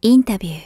[0.00, 0.60] インタビュー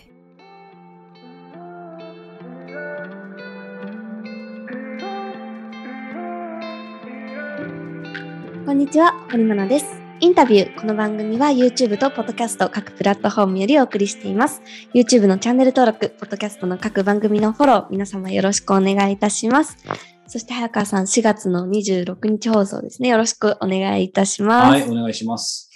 [8.67, 9.87] こんにちは、堀真奈です。
[10.21, 10.79] インタビュー。
[10.79, 14.61] この番組は YouTube と Podcast 各プラットフォームよりお送りしています。
[14.93, 19.79] YouTube のチャンネル登録、Podcast の各番組のフォロー、皆様よろしくお願いいたします。
[20.27, 23.09] そして早川さん、4月の26日放送ですね。
[23.09, 24.69] よろしくお願いいたします。
[24.69, 25.72] はい、お願いします。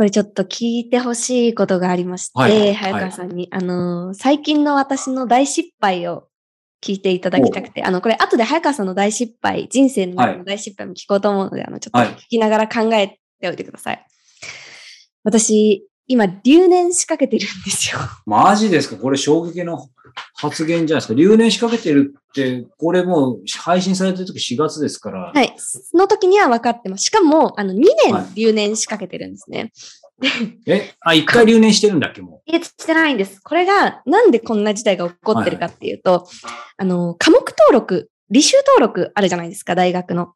[0.00, 6.26] これちょっと聞いてほしいことがありまして、はい早川さんに、あのー最近の私の大失敗を
[6.82, 14.06] 聞いていただきたくて、あの、これ後で早川さんの大失敗、人生の大失敗も聞こうと思うので、あの、ちょっとはい聞きながら考えておいてください。
[15.22, 18.00] 私、今、留年しかけてるんですよ。
[18.24, 18.96] マジですか？
[18.96, 19.86] これ衝撃の
[20.34, 21.14] 発言じゃないですか？
[21.14, 25.30] 留年しかけてるって、これもう配信されてる時4月ですから。
[25.32, 25.54] はい。
[25.56, 27.04] その時には分かってます。
[27.04, 27.76] しかも、あの、2
[28.12, 29.70] はい年留年しかけてるんですね。
[30.66, 33.40] え、あ、一回留年してるんだっけもいえ、してないんです。
[33.40, 36.28] これが、なんでこんな事態が起こってるかっていうと、
[36.76, 40.34] あの、科目登録、履修登録あるじゃないですか、大学の。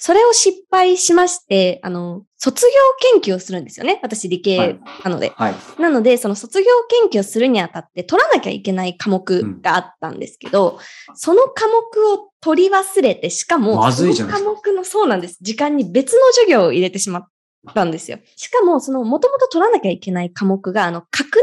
[0.00, 3.98] それを失敗しまして、あの、卒業研究をするんですよね。
[4.00, 5.30] 私、理系なので。
[5.30, 5.32] う。
[5.34, 5.54] はい。
[5.80, 6.66] なので、その卒業
[7.10, 10.78] 研究をするにあたって取らなきゃいけない科目があったんですけど、
[11.14, 15.38] その科目を取り忘れて、しかも、まずいじゃないその科目の、そうなんです。
[15.40, 17.28] 時間に別の授業を入れてしまっ
[17.74, 18.18] たんですよ。
[18.36, 21.36] しかも、その、もともと取らなきゃいけない科目が、あの、各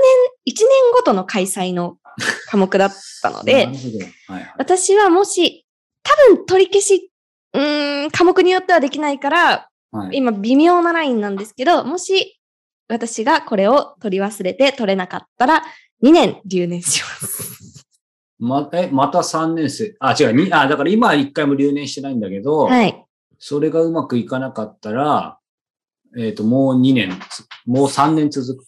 [0.46, 1.98] 年、1年ごとの開催の
[2.48, 3.54] 科目だったの なで。
[3.66, 3.74] はい
[4.28, 4.54] はい。
[4.58, 5.66] 私はもし、
[6.04, 7.12] 多分取り消し、
[7.54, 12.40] うーん、科目によってはできないから、はい、今微妙なラインなんですけど、もし
[12.88, 15.64] 私がこれを取り忘れて取れなかったら、
[16.04, 17.86] 2年留年します。
[18.38, 19.96] ま、え、また3年生。
[20.00, 20.34] あ、違う。
[20.34, 23.06] にあ、だから今は1回も留年してないんだけど、はい。
[23.40, 25.40] それがうまくいかなかったら、
[26.18, 27.10] えっ、と、もう2年、
[27.66, 28.66] もう3年続く。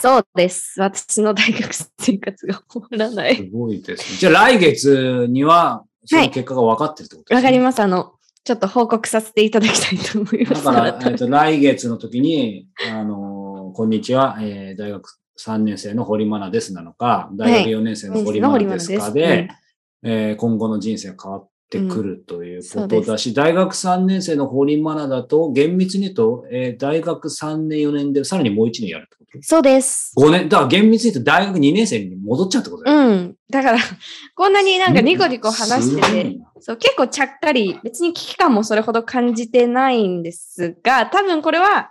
[0.00, 0.80] そうです。
[0.80, 3.36] 私の大学生活が終わらない。
[3.36, 4.18] すごいですね。
[4.18, 7.36] じゃあ来月には、その結果が分かってるってことですね。
[7.36, 7.80] わかります。
[7.80, 8.12] あの、
[8.44, 10.64] ちょっと報告させていただきたいと思います。
[10.64, 19.48] だから、えっと、 来月の時に、あのーこんにちは、えー大学3年生の堀真奈ですなのか、大学4年生の堀真奈ですかで、堀真奈
[20.04, 29.42] えー今後の人生が変わってくるということだし、大学3年生の堀真奈だと、厳密に言うと、えー大学3年4年でさらにもう1年やるってこと？
[29.42, 30.12] そうです。
[30.16, 33.14] ?5 年、だから厳密に言うと大学2年生に戻っちゃうってことだよね。
[33.14, 33.34] うん。
[33.50, 33.78] だから、
[34.34, 41.90] こんなになんかニコニコ話してて、そう、結構ちゃっかり、別に危機感もそれほど感じてないんですが、多分これは、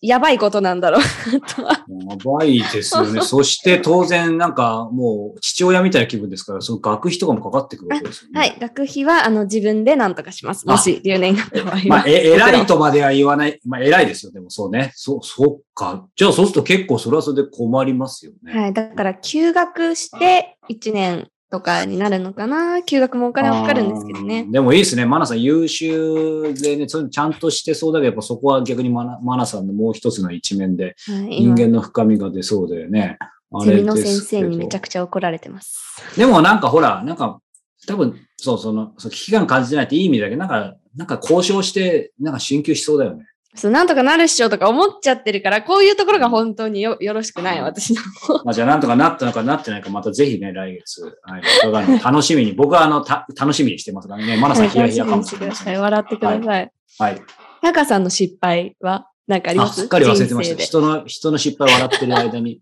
[0.00, 1.00] やばいことなんだろう。
[1.00, 3.20] やばいですよね。
[3.22, 8.40] そして当然なんかもう父親みたいな気分ですから、その学費とかもかかってくるわけですよね。
[8.40, 8.56] はい。
[8.60, 10.66] 学費は、あの、自分で何とかします。
[10.66, 11.82] もし、留年になった場合は。
[11.86, 13.60] まあ、え、偉いとまでは言わない。
[13.64, 14.32] まあ、偉いですよ。
[14.32, 14.92] でもそうね。
[14.94, 16.06] そ、そっか。
[16.16, 18.60] じゃあそうすると結構それはそれで困りますよね。
[18.60, 18.72] はい。
[18.72, 22.82] だから、休学して1年とかになるのかな。
[22.82, 24.46] 休学もお金はかかるんですけどね。
[24.50, 25.04] でもいいですね。
[25.04, 31.42] マナさん優秀でね、ちゃんとしてそうだけど、やっぱそこは逆にマナマナさんのもう一つの一面ではい。
[31.42, 33.18] 人今、間の深みが出そうだよね。
[33.52, 36.02] あれゼミの先生にめちゃくちゃ怒られてます。
[36.16, 37.40] でもなんかほら、なんか、
[37.86, 43.26] 多分、そう、その、そう危機感感じてないっていい意味だけど、なんか、なんか交渉して、なんか進級しそうだよね。
[43.54, 48.00] そう、なんとかなるっしょとか思っちゃってるから、こういうところが本当によよろしくない、私の。
[48.44, 54.36] まあ、じゃあなんとかなったのかなってないか、またぜひね、来月、はい、伺うの楽しみに、僕はあの、た、楽しみにしてますからね。
[54.38, 55.80] マナさんヒヤヒヤかもしれません。
[55.80, 56.72] 笑ってください。
[56.98, 57.22] はい。
[57.60, 59.80] タカさんの失敗は何かありあ、ます？
[59.82, 60.62] すっかり忘れてました。
[60.62, 62.60] 人の、人の失敗を笑ってる間に。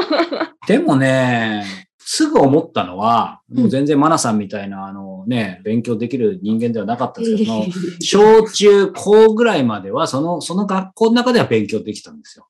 [0.66, 1.64] でもね、
[2.04, 7.64] すぐ思ったのは、もう全然マナさんみたいな、あのね、勉強できる人間ではなかったんですけど、
[8.00, 12.46] 小中高ぐらいまでは、その、その学校の中では勉強できたんですよ。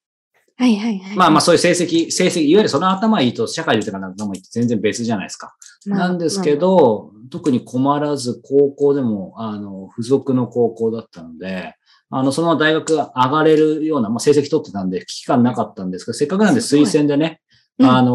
[0.56, 1.16] はいはいはい。
[1.16, 5.54] まあまあそういう成績、成績、いわゆるその頭いいと社会でとかの頭いいって全然別じゃないですか。
[5.86, 11.74] まあなんですけ、ど、特に困らず高校でも、あの、付属の高校だったので、
[12.10, 17.40] あの、そのまま大学上がれるような、まあ、成績取ってたんで、危機感なかったんですけど、せっかくなんで推薦でね、
[17.78, 18.12] うんあの、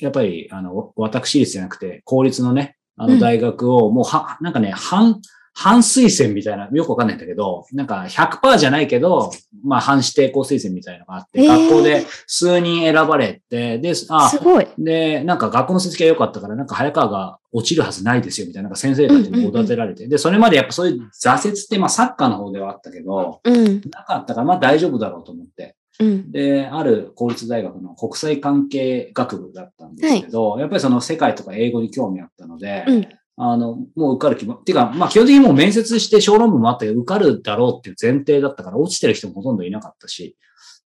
[0.00, 5.20] やっぱり、あの、私立じゃなくて、公立のね、あうんの大学を、もうは、なんかね、半、
[5.58, 9.32] 半推薦みたいな、よくわかんないんだけど、なんか100%じゃないけど、
[9.64, 14.66] まあ半指定校推薦みたいなのがあって、へー学校で数人選ばれて、で、あす、ごい。
[14.76, 20.06] で、なんか学校の成績が良かったから、なんか早川が落ちるはずないですよ、みたいな、なんか先生たちにおだてられて。
[20.06, 23.80] で、それまでやっぱそういう挫折って、まあサッカーの方ではあったけど、うん。
[23.90, 25.74] なかったから、まあ大丈夫だろうと思って。
[26.00, 26.30] うん。
[26.30, 33.08] で、ある公立大学の国際関係学部だったんですけど、やっぱりその世界とか英語に興味あったので、うん。
[33.38, 40.36] あの、もう受かる気も、っていうか、まあ基本的にもう面接して小論文もあったけど、受かるだろうっていう前提だったから、落ちてる人もほとんどいなかったし、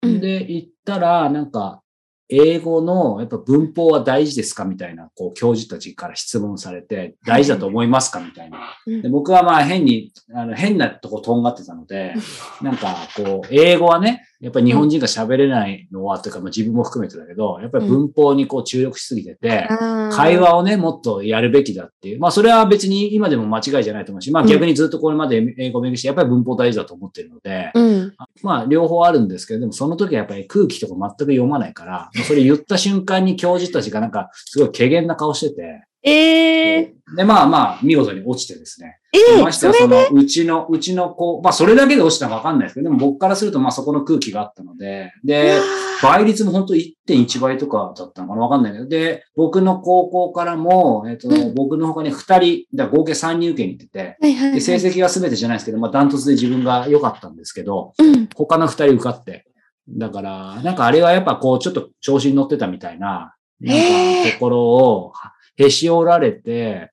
[0.02, 1.82] うんで、行ったら、なんか、
[2.28, 8.58] 英語のやっぱ文法は大事ですかみたいな、こう、教授たちから質問されて、大事だと思いますかみたいな。
[8.86, 12.14] で僕はまあ変に、あの変なとことんがってたので、
[12.62, 19.66] なんかこう、英語はね、やっぱり日本人が喋れないのは、というか、まあ、自分も含めてだけど、やっぱり文法にこう注力しすぎてて、
[20.12, 22.20] 会話をね、もっとやるべきだっていう。
[22.20, 28.05] まあ、それは別に今でも間違いじゃないと思うし、まあ逆にずっとこれまで英語を勉強して、やっぱり文法大事だと思ってるので、うん、
[28.42, 38.98] まあ両方あるんですけど、でもその時はやっぱり空気とか全く読まないから、それ言った瞬間に教授たちがなんかすごい軽減な顔してて、ええー、で、まあまあ、見事に落ちてですね。
[39.12, 45.58] ええー、ましてはその、うちの、うちの子、まあそれだけで落ちたかわかんないですけど、でも僕からするとまあそこの空気があったので、で、
[46.02, 59.46] 倍率も本当1.1倍とかだったのかなわかんないけど、で、僕の高校からも、えっ、ー、と、うん、僕の他に2人、だ合計3人受けに行ってて、はいはいはい、で成績は全てじゃないですけど、まあダントツで自分が良かったんですけど、うん、他の2人受かって、
[59.88, 65.12] だから、なんかあれはやっぱこう、ちょっと調子に乗ってたみたいな、なんかところを、
[65.56, 66.90] へし折られて、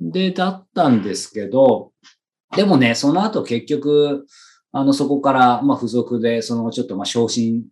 [0.00, 1.92] で、だったんですけど、
[2.56, 4.26] でもね、その後結局、
[4.72, 7.64] あの、そこから、まあ、付属で、その、ちょっと、まあ、昇進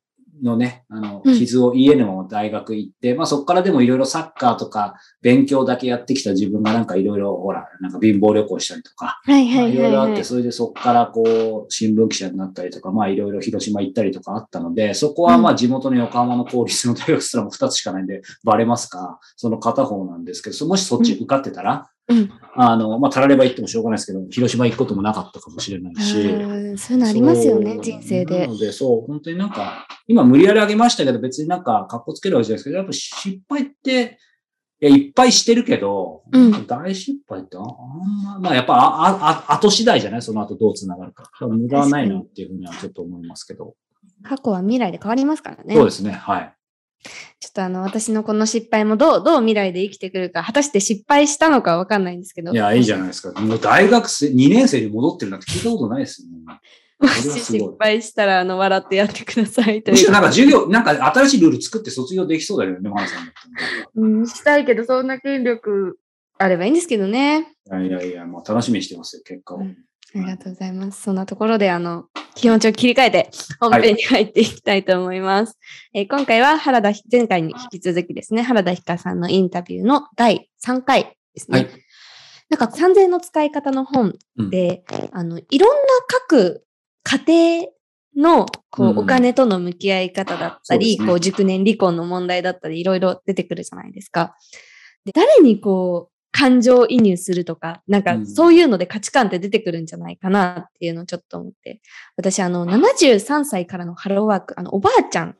[0.43, 9.77] のね、あの、傷を癒えぬまま大学行って、うん、まあそこからでもいろいろサッカーとか勉強だけやってきた自分がなんかいろいろ、ほら、なんか貧乏旅行したりとか、はいはいはい、い。
[9.77, 19.19] ろいろあって、それでそこからこう、新聞記者になったりとか、まあいろいろ広島行ったりとかあったので、そこはまあ地元の横浜の公立の大学すらも2つしかないんで、バレますか？
[19.37, 26.12] その片方なんですけど、もしそっち受かってたら、うん、あの、まあ、たられば行ってもしょうがないですけど、広島行くこともなかったかもしれないし。
[26.12, 28.47] そういうのありますよね、人生で。
[28.47, 34.19] なので、そう、本当になんか、今無理やりあげましたけど、別になんか、格好つけるわけじゃないですけど、やっぱ失敗って、
[34.83, 37.65] いや、いっぱいしてるけど、うん、大失敗ってあん
[38.25, 40.23] ま、まあやっぱあ、あ、後次第じゃない？
[40.23, 41.31] その後どう繋がるか。
[41.47, 43.75] 無駄はないなっていうふうにはちょっと思いますけど。
[44.23, 45.75] 過去は未来で変わりますからね。
[45.75, 46.55] そうですね、はい。
[47.41, 52.52] ちょっとあの、私のこの失敗もどう、どう未来で生きてくるか、果たして失敗したのかわかんないんですけど。
[52.52, 53.41] いや、いいじゃないですか。
[53.41, 56.61] もう大学生、2年生に戻ってるなんて聞いたことないですよね。
[56.99, 60.11] もし失敗したら、あの、笑ってやってくださいという。
[60.11, 63.32] なんか授業、なんか新しいルール作って卒業できそうだよね、マンさん
[63.96, 65.99] うん、したいけど、そんな権力
[66.37, 67.55] あればいいんですけどね。
[67.69, 69.58] いやいやいや、もう楽しみにしてますよ、結果を。
[69.61, 69.76] うん
[70.15, 71.03] ありがとうございます。
[71.03, 73.31] そんなところで、あの、気持ちを切り替えて
[73.61, 75.59] 本編に入っていきたいと思います。
[75.93, 81.59] はい、えー、今回は原田、前回に引き続きですね、原田ひかさんのインタビューの第3回ですね。
[81.59, 81.71] はい、
[82.51, 84.15] なんか3000の使い方の本
[84.51, 85.77] で、うん、あの、いろんな
[86.09, 86.65] 各
[87.05, 87.69] 家庭
[88.17, 94.37] のこう、お金との向き合い方だったり、ね、こう熟年離婚の問題だったり、いろいろ出てくるじゃないですか。
[95.05, 101.81] で誰にこう、感情移入するとか、なんかそういうので価値観って出てくるんじゃないかなっていうのをちょっと思って。
[102.17, 105.37] 私、あの、73歳からのハローワーク、あの、おばあちゃん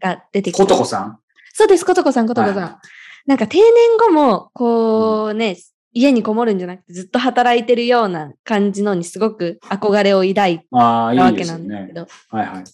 [0.00, 0.62] が出てきて。
[0.62, 1.18] ことこさん？
[1.52, 2.56] そうです、ことこさん、ことこさん。
[2.56, 3.66] はい、なんか定年
[3.98, 5.56] 後も、こうね、うん、
[5.92, 12.00] 家にこもるんじゃなくてずっと働いてるような感じのにすごく憧れを抱いたわけなんですけど。
[12.02, 12.64] いいね、はいはい。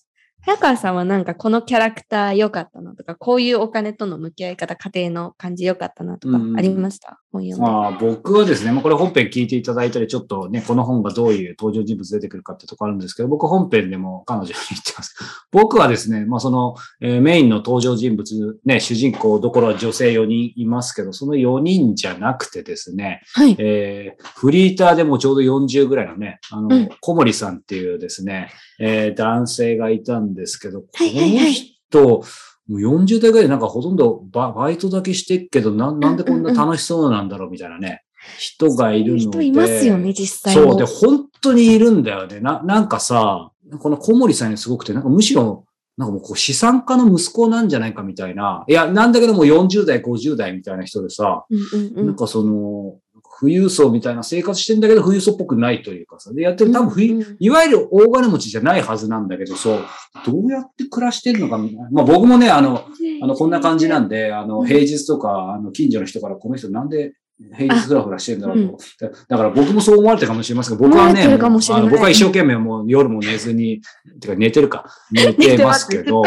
[0.45, 7.61] 早川さんはなんかこのキャラクター良かったなとか、こういうお金との向き合い方、家庭の感じ良かったなとかありました、本読んで。
[7.61, 15.17] まあ、僕はですね、まあ、これ本編聞いていただいたり、ちょっとね、この本がどういう登場人物出てくるかってとこあるんですけど、僕本編でも彼女に言ってます。
[15.51, 32.23] 僕はですね、まあその、えー、メインの登場人物、ね、主人公どころは女性4人いますけど、その4人じゃなくてですね、はい、えー、フリーターでもちょうど40ぐらいのね、あの、うん、小森さんっていうですね、えー、男性がいたんですけど、この人、
[32.69, 38.03] もう40代ぐらいなんかほとんどババイトだけしてっけどな、なんでこんな楽しそうなんだろうみたいなね、
[38.39, 39.25] 人がいるので。
[39.25, 40.77] 人いますよね、実際そう。
[40.77, 42.41] で、本当にいるんだよね。
[42.41, 43.51] な、なんかさ、
[43.81, 45.65] この小森さんにすごくて、なんかむしろ、
[45.97, 48.65] なんかもうこう資産家の息子なんじゃないかみたいな。
[48.69, 52.99] いや、なんだけども40代、50代みたいな人でさ、うんうんうん、なんかその、
[53.43, 56.33] 富裕層みたいな生活してんだけど、富裕層っぽくないというかさ。
[56.33, 59.81] で、やってる多分うんうん、いわゆる大金持ちじゃないはずなんだけど、そう、
[60.25, 61.89] どうやって暮らしてるのかみたいな。
[61.91, 62.85] まあ僕もね、あの、
[63.21, 67.15] あの、こんな感じなんで、あの、平日とか、あの、近所の人からこの人なんで
[67.55, 68.73] 平日フラフラしてるんだろうと、
[69.07, 69.13] うん。
[69.29, 70.79] だから僕もそう思われてるかもしれません。
[70.79, 73.83] が、僕はね、あの僕は一生懸命もう夜も寝ずに、
[74.21, 75.89] てか寝てるか、 寝てます。
[75.89, 76.23] けど、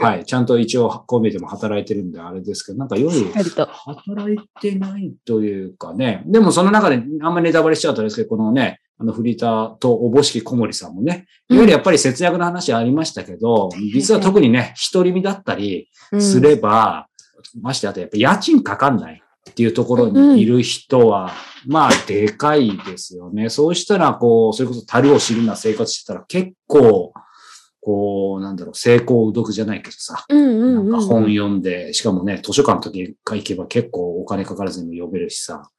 [0.00, 17.06] はい、ちゃんと一応こう見ても働いてるんであれですけど、なんか夜働いてないというかね、でもその中であんまりネタバレしちゃうとですけど、このね、あのフリーターとおぼしき小森さんもね、いわゆるやっぱり節約の話ありましたけど、うん、実は特にね、独り身だったりすれば、
[17.54, 19.22] うん、ましてあとやっぱ家賃かかんない。
[19.50, 21.32] っていうところにいる人は、
[21.66, 23.48] まあ、でかいですよね。
[23.48, 27.14] そうしたら、こう、それこそ樽を知るな生活してたら結構、こ
[27.80, 30.90] こう、なんだろう、成功うどくじゃないけどさ、うんうんうん。
[30.90, 35.70] なんか本読んで、しかもね、図書館の時が行けば結構お金かからずにも読めるしさ、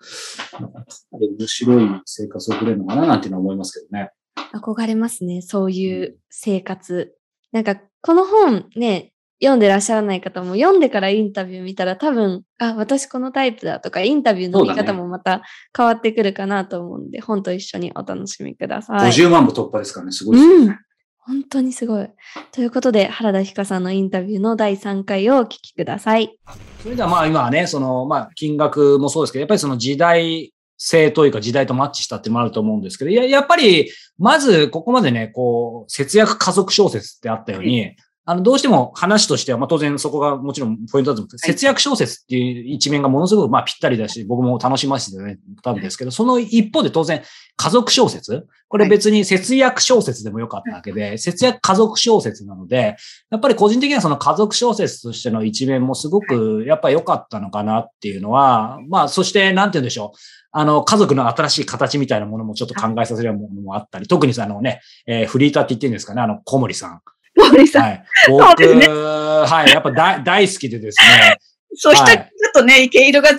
[1.11, 4.09] 面白い生活を送れるのかななんていうのは思いますけどね。
[4.53, 5.43] 憧れますね。
[5.43, 7.13] そういう生活。
[7.51, 15.43] なんか、この本ね、読んでらっしゃらない方も読んでからインタビュー見たら多分、あ、私このタイプだとか、インタビューの見方もまた
[15.75, 19.11] 変わってくるかなと思うんで、本と一緒にお楽しみください。
[19.11, 20.65] 50万部突破ですからね、すごいですよね。
[20.65, 20.77] うん。
[21.19, 22.09] 本当にすごい。
[22.51, 26.37] ということで、原田ひかさんのインタビューの第3回をお聞きください。
[26.81, 37.95] それではまあ今はね、その、まあ金額もそうですけど、やっぱりその時代性というか時代とマッチしたってもあると思うんですけど、いや、やっぱり、まずここまでね、こう、節約家族小説ってあったように、
[38.29, 47.23] あの、どうしても話としては、まあ当然そこがもちろんポイントだと思うんですけど、節約小説っていう一面がものすごくまあぴったりだし、僕も楽しませてね、たんですけど、その一方で当然
[47.55, 48.45] 家族小説。
[48.67, 52.97] これ別に節約小説でもよかったわけで、節約家族小説なので、
[53.31, 60.17] やっぱり個人的にはその家族小説としての一面もすごくやっぱり良かったのかなっていうのは、まあそしてなんて言うんでしょう。
[60.51, 67.01] あの、家族の新しい形みたいなものもちょっと考えさせるようなものもあったり、特にあのね、えーフリーターって言ってるんですかね、あの、小森さん。
[67.51, 67.81] 森さん。
[67.83, 68.03] はい。
[68.29, 71.37] 僕、そうですねはい、やっぱ大大好きでですね。
[71.75, 73.37] そう、人はいにちょっとね、毛色が違う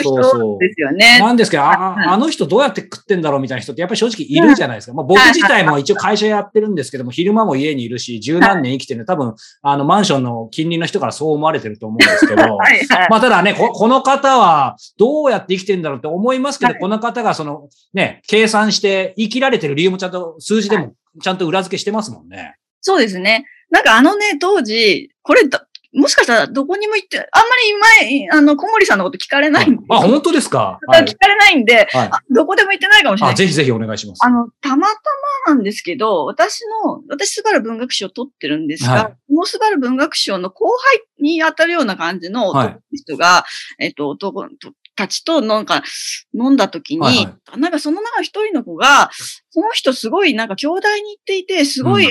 [0.00, 1.18] 人うですよね。
[1.18, 4.94] なんですけど、あはいああの人どうやって食ってんだろうみたいな人ってやっぱり正直いるじゃないですか。
[4.94, 13.08] まあ、僕自体も一応会社やってるんですけども、昼間も家にいるし、十何年生きてる多分、あの、マンションの近隣の人からそう思われてると思うんですけど、 はいはい。
[13.10, 22.54] まあ、ただねこ、この方はどうやって生きてんだろうって思いますけど、はいこの方がその、ね、計算して生きられてる理由もちゃんと数字でもちゃんと裏付けしてますもんね。
[22.80, 23.46] そうですね。
[23.70, 27.48] なんかあのね、当時、これだ、もしかしたらどこにも行って、あんま
[28.02, 29.82] り前、あの、小森さんのこと聞かれないんで。
[29.88, 30.78] あ、本当ですか？
[30.86, 31.16] はい聞。
[31.18, 33.36] かれないんで、はいあどこでも行ってないかもしれなあ、い。
[33.36, 34.20] ぜひぜひお願いします。
[34.22, 34.92] あの、たまた
[35.46, 42.52] まなんですけど、私の、私、スバル文学賞を取ってるんですが、はいこのスバル文学賞の後輩に当たるような感じの
[42.92, 43.44] 人が、
[43.78, 44.48] えっと、男
[44.96, 45.84] たちとなんか
[46.34, 47.16] 飲んだ時に、はい
[47.48, 49.10] はなんかその中の一人の子が、
[49.50, 52.08] その人すごいなんか兄弟に行っていて、すごい、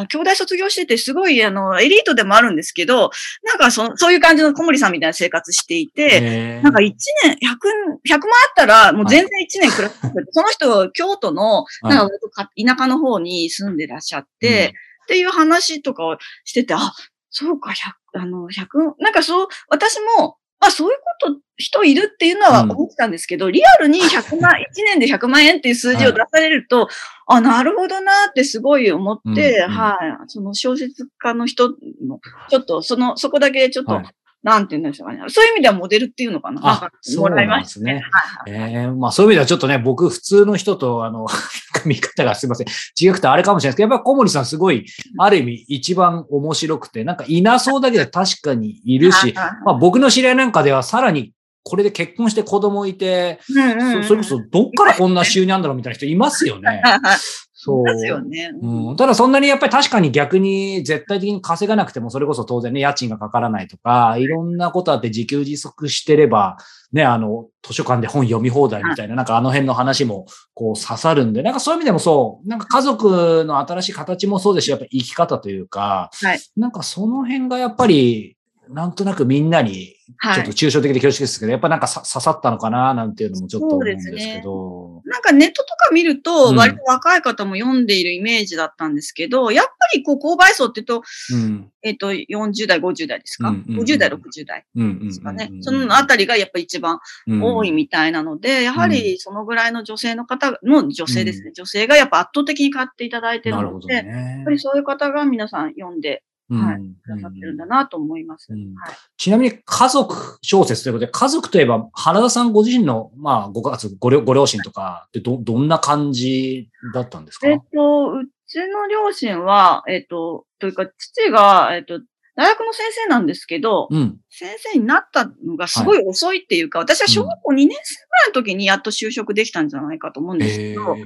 [0.00, 3.10] あ兄弟卒業してて、すごいあの、エリートでもあるんですけど、
[3.44, 6.92] なんかそそういう感じの小森さんみたいな生活していて、なんか1
[7.24, 10.00] 年、100、100万あったら、もう全然1年暮らす。
[10.32, 11.94] その人、京都の、はい。
[11.94, 16.92] なんか田舎の方に住んでらっしゃって、っていう話とかをしてて、あ、
[17.30, 22.70] そうか、100、あの、100、なんかそう、私も、あ、そういうこと、人いるっていうのはうん。
[22.72, 26.88] 思ってたんですけど、リアルに100万、 1年で100万円っていう数字を出されると、
[27.26, 29.70] あ、なるほどなってすごい思って、うんうん。
[29.70, 29.96] はい、
[30.28, 34.04] その小説家の人の、ちょっと、その、そこだけちょっと、はい
[34.42, 35.22] なんて言うんでしょうかね。
[35.28, 36.60] そういう意味ではモデルっていうのかな。
[36.64, 37.62] あか、そうなん。
[37.62, 38.02] ですね。
[38.46, 38.72] はいはい。
[38.72, 41.26] ええまあそういう意味ではちょっとね、僕普通の人と、あの、
[41.84, 42.66] 見方がすいません。
[43.00, 44.86] 違くてあれかもしれないですけど、やっぱ小森さんすごい、
[45.18, 51.32] ある意味一番面白くて、なんかいなそうだけど確かにいるし、まあ僕の知り合いなんかではさらに
[51.62, 56.82] これで結婚して子供いて、うんうんうんそそれこそどっからこんな収入あんだろうみたいな人いますよね。
[57.66, 57.84] はいはいそう。
[57.84, 58.52] ですよね。
[58.62, 64.30] うん、ただそんなにやっぱり確かに逆に絶対的に稼がなくてもそれこそ当然ね、家賃がかからないとか、い。
[64.30, 66.56] ろんなことあって自給自足してれば、
[66.92, 76.40] ね、あの、図書館で本読み放題みたいな、なんかあの辺の話もこう刺さるんで、なんかそういう意味でもそう、なんか家族の新しい形もそうですし、やっぱり生き方というか、はい。
[76.56, 78.36] なんかその辺がやっぱり、
[78.68, 80.34] なんとなくみんなに、はい。
[80.36, 84.79] ちょっと抽象的で恐縮ですけど、やっぱなんかさ刺さったのかな、なんていうのもちょっと思うんですけど。
[85.10, 91.02] なんかネットとか見るうと、ん割と若い方も読んでいるイメージだったんですけど、やっぱりこう、購買層って言うと、
[91.34, 91.70] うん。
[91.82, 95.06] えっ、と、40代、50代ですか、うんうんうん ?50 代、60代うんうんうんうん。
[95.08, 95.50] ですかね。
[95.62, 104.50] そのあたりがやっぱり一番多いみたいなので、やはりそのぐらいの女性の方の、女性ですね、女性がやっぱ圧倒的に買っていただいてるので、やっねぱ。
[104.52, 106.22] りそういう方が皆さん読んで
[106.54, 106.76] はい。
[106.76, 106.94] うん。
[107.02, 108.52] くださってるんだなと思います。
[108.52, 108.74] うん。
[108.74, 108.94] はい。
[109.16, 117.48] ちなみに家族小説ということで、家族といえば原田さんご自身の、まあ、ご家族、ご両ご両親とかってど、どんな感じだったんですか？
[117.48, 122.00] えっと、うちの両親は、えっと、というか、父が、えっと、
[122.36, 124.18] 大学の先生なんですけど、うん。
[124.30, 130.96] 先生になったのがすごい遅いっていうか、私は小学校2年生ぐらいの時にやっと就職できたんじゃないかと思うんですけど、だか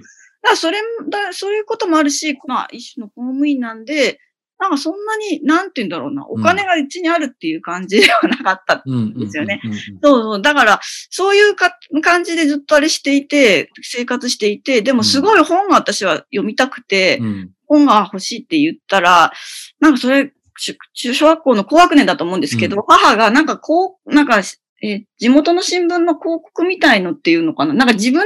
[0.50, 0.78] らそれ
[1.10, 4.20] だ、そういうこともあるし、まあ一種の公務員なんで、
[4.58, 8.82] なんかそんなに、なんて言うんだろうな、お金がうちにあるっていう感じではなかった。
[8.86, 9.18] うん。
[9.18, 9.60] ですよね
[10.02, 10.42] そうそう。
[10.42, 10.80] だから、
[11.10, 19.32] そういうか感じでずっとあれしていて、生活していて、でもすごい本が私は読みたくて、うんうん本が欲しいって言ったら、
[19.80, 24.40] なんかそれ、し中小学校の高学年だと思うんですけど、うん母がなんかこう、なんか、
[24.82, 27.72] えー地元の新聞の広告みたいのっていうのかな？
[27.72, 28.22] なんか自分、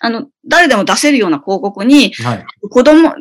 [0.00, 2.46] あの、誰でも出せるような広告に、はい。
[2.70, 3.14] 子供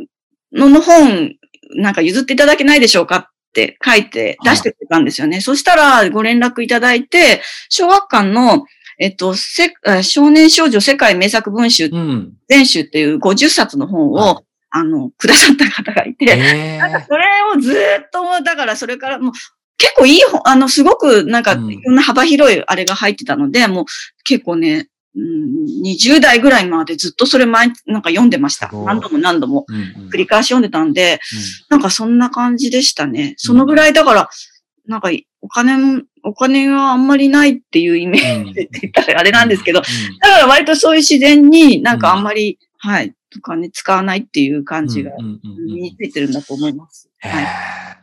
[0.54, 1.36] の本
[1.76, 5.42] なんか譲っていただけないでしょうかって書いて出してくれたんですよね。
[5.42, 8.66] そしたらご連絡いただいて、小学館の、
[9.00, 12.34] えっと、せ少年少女世界名作文集うん。
[12.48, 19.34] 全集っていう50冊の本を、はあの、くださった方がいて、えなんかそれをずーっと、だからそれからもう、
[19.78, 21.72] 結構いい本、あの、すごくなんか、うん。
[21.72, 23.86] いろんな幅広いあれが入ってたので、もう
[24.24, 28.70] 結構ね、うん、20代ぐらいまでずっとそれ毎、なんか読んでました。
[28.72, 29.66] 何度も何度も。
[29.68, 30.10] うんうん。
[30.10, 31.20] 繰り返し読んでたんで、
[31.70, 33.34] なんかそんな感じでしたね。
[33.38, 34.30] そのぐらいだから、
[34.86, 35.10] なんか
[35.42, 38.54] お金も、お金があんまりないっていうイメーうん。
[38.54, 39.82] ジって言ったらあれなんですけど、う
[40.22, 47.10] だから割とそういう自然になんかあんまり、はい、お金使わないっていう感んじがうんうんうんうん身についてるんだと思います。
[47.20, 47.46] へはい。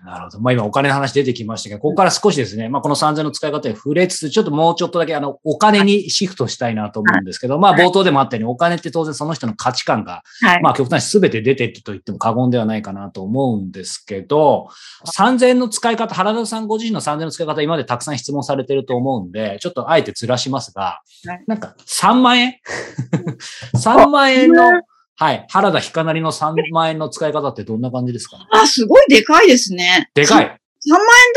[0.04, 0.40] ーなるほど。
[0.40, 10.62] まあ今お金の話出てきましたけど、ここから少しですね、まあこの3000の使い方に触れつつ、ちょっともうちょっとだけあの、お金にシフトしたいなと思うんですけど、まあ冒頭でもあったように、お金って当然その人の価値観が、はい。
[10.62, 14.68] まあ極端に全て出てると言っても過言ではないかなと思うんですけど、
[15.16, 22.54] 3000円の使い方、原田さんご自身の3000円の使い方、今までたくさん質問されてると思うんで、ちょっとあえてずらしますがはい、なんか3万円
[23.76, 24.62] ?3 万円の、
[25.16, 28.36] はい、原田ひかなりの3万円の使い方ってどんな感じですか？
[28.50, 30.10] あ、すごいでかいですね。
[30.16, 30.20] い。
[30.20, 30.44] 3でかい。
[30.44, 30.58] 万円だ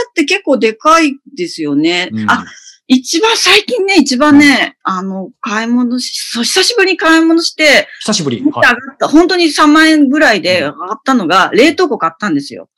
[0.09, 2.09] って結構でかいですよね。
[2.11, 2.45] うんあ、
[2.87, 8.41] 一番最近ね、一番ね、あの、買い物し、そう、久しぶりに買い物して、久しぶり。
[8.41, 12.69] 上がはいった、本当に3万円ぐらいで上がったのが、冷凍庫買ったんですよ。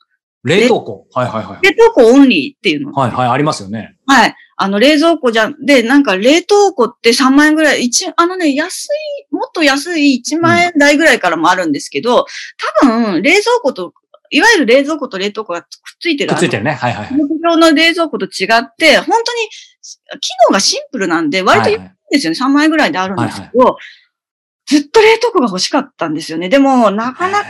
[0.42, 1.06] 冷凍庫？
[1.14, 1.66] はいはいはい。
[1.66, 2.92] 冷凍庫オンリーっていうの。
[2.92, 3.96] はいはい、ありますよね。
[4.06, 4.34] はい。
[4.62, 8.88] あの、冷蔵庫じゃ、で、なんか冷凍庫って3万円ぐらい、一、あのね、安
[9.30, 12.26] い、もっと安い1万円台ぐらいからもあるんですけど、
[12.82, 13.94] 多分、冷蔵庫と、
[14.28, 16.34] いわゆる冷蔵庫と冷凍庫がくっついてる。
[16.34, 16.72] くっついてるね。
[16.72, 17.16] はいはいはい。
[17.16, 19.48] 木上の冷蔵庫と違って、本当に
[20.20, 22.38] 機能がシンプルなんで、割といいんはいはいですよね。
[22.38, 23.78] 3万円ぐらいであるんですけど、
[24.66, 26.48] ずっと冷凍庫が欲しかったんですよね。
[26.48, 27.46] でも、なかなか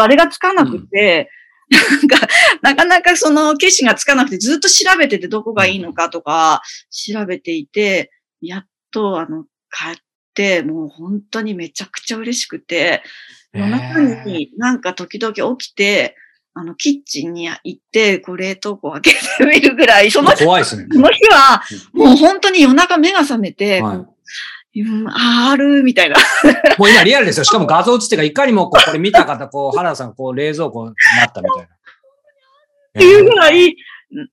[0.00, 1.30] あれがつかなくて、
[1.70, 2.28] なんか、
[2.62, 8.10] なかなかその決心がつかなくて、ずっと調べててどこがいいのかとか、調べていて、
[8.40, 9.96] やっと、あの、買っ
[10.34, 13.02] て、もう本当にめちゃくちゃ嬉しくて、
[13.52, 16.16] 夜中になんか時々起きて、
[16.54, 20.86] あの、キッチンに行って、こう冷凍庫を開けてみるぐらい、その、怖いですね。
[20.90, 24.20] その日は、もう本当に夜中目が覚めて、はい
[24.76, 26.16] うん、ある、みたいな。
[26.78, 27.44] もう今リアルですよ。
[27.44, 31.64] しかも画像映ってるから、いかにもこう、これ見た方、こう、 原田さん、こう、冷蔵庫になったみたいな。
[31.64, 31.68] っ
[32.94, 33.76] ていうぐらい、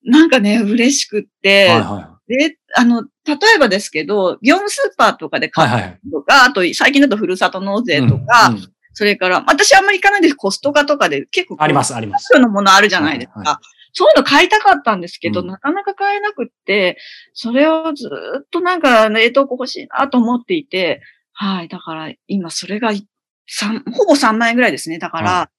[0.03, 5.49] なんかね、嬉しくって、はいはで、あの、例えばですけど、業務スーパーとかでい。
[5.49, 5.99] 買はいうはい。
[6.11, 11.57] とか、あと最近だとふるさと納税とか、うんうんそれから、私あんまり行かないんですコストカとかで結構。。
[11.59, 12.29] ありますす、あります。
[12.31, 13.39] そういうのものあるじゃないですか。
[13.41, 13.59] はいは
[13.93, 16.97] そういうの買いたかったんですけど、うんなかなか買えなくって、
[17.33, 21.01] それをずーっとなんか冷凍庫欲しいなと思っていて、
[21.33, 21.67] はい。
[21.67, 22.91] だから今それが
[23.45, 24.99] 三ほぼ3万円ぐらいですね。
[24.99, 25.49] だから、は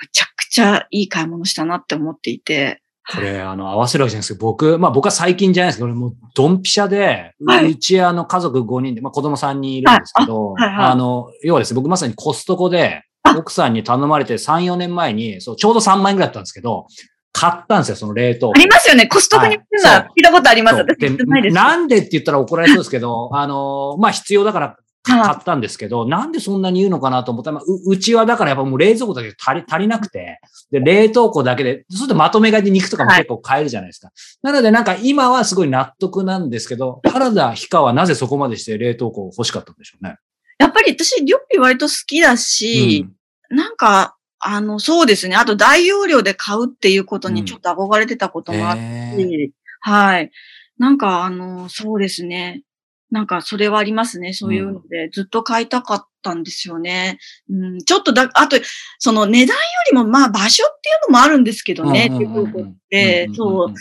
[0.00, 2.80] めちゃくちゃいい買い物したなって思っていて。
[3.10, 16.86] これ、あの、合わせるわけじゃないですけど、僕、まあ僕は最近じゃないですけど、俺もうドンピシャで、はいうちあの家族5人で、まあ子供3人いるんですけど、はいあはいはいあの、要はですね、僕まさにコストコで、あ奥さんに頼まれて3、4年前に、そう、ちょうど3万円ぐらいだったんですけど、
[17.36, 19.08] 買ったんですよ、その冷凍庫ありますよね。
[19.08, 20.76] コストコに行ってたはい聞いたことあります。
[20.76, 21.54] そう私行ってないです。
[21.54, 30.38] なんでって言ったら怒られそうですけど、あの、まあ必要だから買ったんですけど、なんでそんなに言うのかなと思ったら、まあううちはだからやっぱもう冷蔵庫だけで足り足りなくて、
[30.70, 34.10] で、冷凍庫だけで、そうするとまとめ買いで肉とかも結構買えるじゃないですか。
[34.42, 40.18] なのでなんか今はすごい納得なんですけど、原田ひかはなぜそこまでして冷凍庫欲しかったんでしょうね。
[40.58, 43.06] やっぱり私、リョッピ割と好きだし、
[43.50, 45.36] なんか、あの、そうですね。
[45.36, 50.30] あと大容量で買うっていうことにちょっと憧れてたこともあって、へーはい。
[50.78, 52.62] なんか、あの、そうですね。
[53.10, 54.32] なんか、それはありますね。
[54.32, 57.18] そういうので、ずっと買いたかったんですよね。
[57.48, 58.56] うん、ちょっとだ、あと、
[58.98, 63.74] その値段よりも、まあ、場所っていうのもあるんですけどね、うんうんうんうんっていうことそう、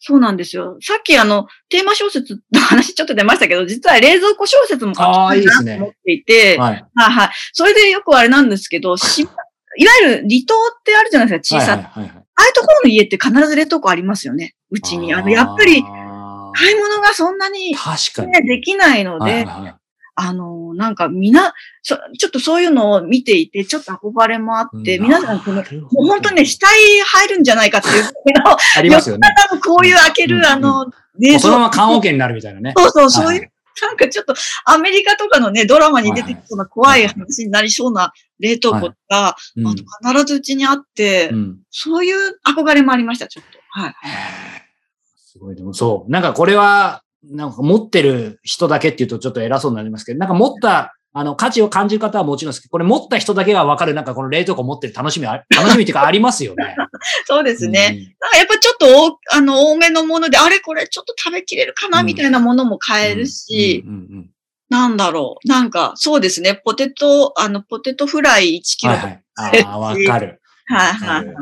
[0.00, 0.76] そうなんですよ。
[0.80, 6.84] さっきあの、テーマ小説の話ちょっと出ましたけど、実は冷蔵庫小説も書きあたいなと思っていて、はい。
[6.94, 7.30] はいはい。
[7.52, 9.28] それでよくあれなんですけど、し
[9.76, 11.76] いわゆる離島ってあるじゃないですか、小さい。
[11.76, 14.54] はいはいはいはいああいうところの家って必ず冷凍庫ありますよね。
[14.70, 15.12] うちに。
[15.12, 18.32] あの、やっぱり、買い物がそんなに、確かに。
[18.32, 19.74] ね、できないので、はいはいはい
[20.22, 26.68] あの、なんかみな、そちょっとそういうのを見ていて、ちょっと憧れもあって、うん皆さんこの、もう本当にね、死体
[27.00, 28.04] 入るんじゃないかっていう
[28.76, 29.28] ありますよね。
[29.64, 32.74] こういう開ける、あの、冷もうそのまま缶オケになるみたいなね。
[32.76, 33.48] そうそう、そういうは、
[33.82, 43.58] なんかちょっとアメリカとかのね、ドラマに出てきそうな怖いはい話になりそうな冷凍庫が、うんあの必ずうちにあって、うんそういう憧れもありました、ちょっと。
[43.70, 43.94] はい。
[45.16, 46.10] すごい、でもそう。
[46.10, 56.76] なんかこれは、なんか持ってる人だけっていうとちょっと偉そうになりますけど、なんか持ったあの、価値を感じる方はもちろんですけど、これ持った人だけがわかる、なんかこの冷蔵庫持ってる楽しみあ、楽しみっていうかありますよね。
[57.26, 57.90] そうですね。
[57.92, 63.84] うんなんかやっぱちょっとおあの多めのもので、あれこれちょっと食べきれるかなうんみたいなものも買えるし、
[64.68, 65.48] なんだろう。
[65.48, 66.60] なんか、そうですね。
[66.64, 69.06] ポテト、あの、ポテトフライ1キロとか。
[69.06, 69.64] はいはい。
[69.64, 70.40] ああ、わかる。
[70.74, 71.36] はいはいはい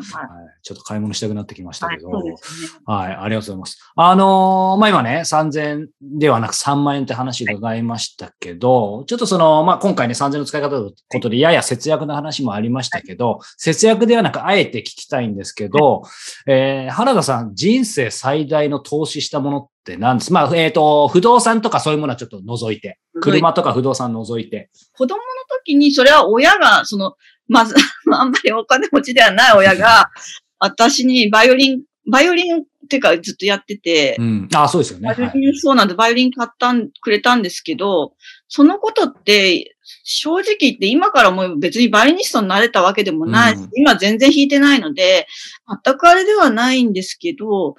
[0.62, 1.97] ちょっと買い物したくなってきましたはい。
[1.97, 2.11] けど。
[2.11, 2.69] そうですね。
[2.85, 3.93] はい、ありがとうございます。
[3.97, 16.03] あのーまあ、今ね、3000ではなく3万円って話伺いましたけど、ちょっとその、まあ、今回ね、3000の使い方ということで、やや節約の話もありましたけど、節約ではなく、あえて聞きたいんですけど、
[16.47, 20.33] えー原田さん、人生最大の投資したものって何です？
[20.33, 24.71] まあ、えっ、と、不動産とかそういうものはちょっと除いて、車とか不動産除いて。
[24.93, 25.23] 子供の
[25.64, 27.14] 時に、それは親が、その、
[27.49, 27.75] まず、
[28.13, 30.11] あんまりお金持ちではない親が、
[30.61, 34.49] 私にバイオリン、バイオリンっていうかずっとやってて、うん。
[34.55, 35.09] ああ、そうですよね。
[35.09, 35.41] バイオはい。
[35.41, 38.15] リンそうなんで、バイオリン買ったん、くれたんですけど、
[38.49, 45.27] そのことって、正直言って今からもう別にバイオリニストになれたわけでもないし、うん今全然弾いてないので、
[45.85, 47.75] 全くあれではないんですけど、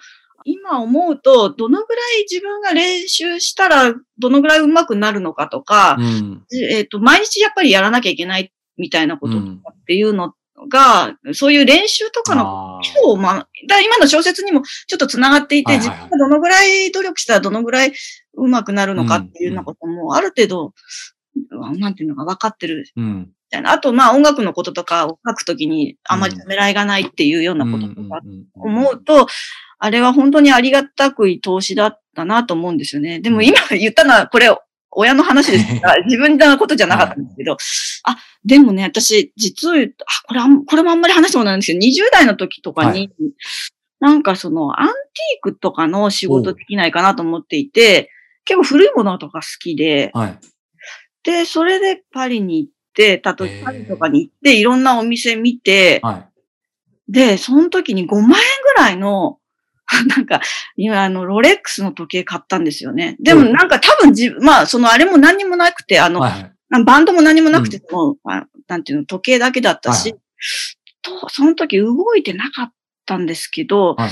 [0.46, 6.44] 今思うと、どのぐらい自分が練習したら、どのぐらい上手くなるのかとか、うん。
[6.72, 10.34] えっ、と、毎日やっぱりやらなきゃいけないみたいなこととかうんっていうの
[10.68, 17.94] が、そういう練習とかのあーそう、まあ、だ今の小説にもちょっと繋がっていて、はいはいはい自分がどのぐらい努力したらどのぐらい
[18.34, 20.74] 上手くなるのかっていうようなことも、ある程度、
[21.78, 23.20] なんていうのか分かってるうん。
[23.20, 23.72] みたいな。
[23.72, 29.28] あと、まあ音楽のこととかを書くときにあまりためらいがないっていうようなこととかうんうんうん思うと、
[29.80, 33.22] あれは本当にありがたくい投資だったなと思うんですよね。
[33.22, 34.50] でも今言ったのは、これ、
[34.92, 35.66] 親の話です。
[35.82, 37.58] から、自分のことじゃなかったんですけど、
[38.04, 43.12] あ、でもね、私、実を言うと、あ、これあん、これもあんまり話したことないんですけど、20代の時とかに、
[44.00, 48.10] はなんかその、アンティークとかの仕事できないかなと思っていて、
[48.46, 50.40] 結構古いものとか好きで、はい。
[51.24, 53.64] で、それでパリに行って、たとへー。
[53.64, 56.30] パリとかに行って、いろんなお店見て、は
[57.08, 57.12] い。
[57.12, 59.39] で、その時に5万円ぐらいの、
[60.16, 60.42] なんか、
[60.76, 63.18] 今、あの、ロレックスの時計買ったんですよね。
[63.20, 66.84] でもうんなんか多分自分、まあ、そのあれも何にもなくて、あの、はいはい。
[66.86, 70.20] バンドも何もなくて、もうあなんていうの、時計だけだったし、はい
[71.02, 72.74] と、その時動いてなかっ
[73.06, 74.12] たんですけど、はい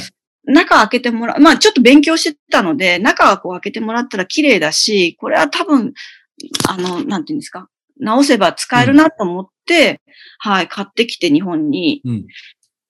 [0.50, 5.94] 中開けてもらう、まあちょっと勉強してたので、中はこう開けてもらったら綺麗だし、これは多分、
[6.70, 7.68] あの、なんていうんですか、
[8.00, 10.00] 直せば使えるなと思って、
[10.40, 12.02] はい、買ってきて日本に。
[12.06, 12.28] うん。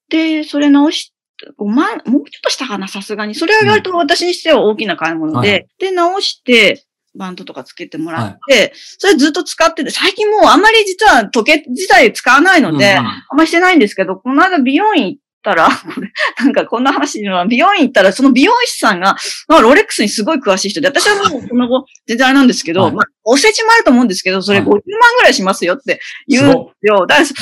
[0.09, 1.13] で、それ直し、
[1.59, 3.35] 5万、もうちょっとしたかな、さすがに。
[3.35, 6.83] それは割と私にしては大きな買い物で、はいで、直して、
[7.17, 13.07] バンドとかつけてもらって、それずっと使ってて、最近もうあんまり実は時計自体使わないので、うんうん。
[13.07, 19.15] あんまりしてないんですけど、この間美容院行ったら、これ、なんかこんな話のは、美容院行ったら、その美容師さんが、
[19.47, 22.91] まあ、ロレックスにすごい詳しい人で、私はもうその後、全然あれなんですけど、はい。
[22.93, 24.69] まあ、お世辞もあると思うんですけど、それ50はい。
[24.69, 24.81] 万
[25.17, 27.07] ぐらいしますよって言うんですよ。
[27.07, 27.33] だから、で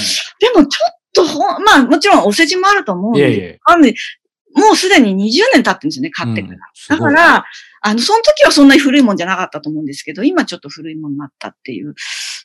[0.56, 1.23] もちょっと
[1.60, 3.60] まあ、もちろんお世辞もあると思うんでいえいえ。
[3.65, 3.95] あのね
[4.54, 6.54] もうすでに20年経ってるんですよね、買ってから。
[6.54, 7.45] うんだから、
[7.88, 11.93] あの、その時はそんなに古いもんじゃなかったと思うんですけど、今ちょっと古いもんになったっていう、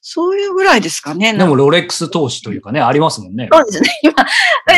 [0.03, 1.33] そういうぐらいですかね。
[1.33, 3.49] でも、ロレックス投資というかね、ありますもんね。
[3.51, 3.89] そうですね。
[4.03, 4.15] 今、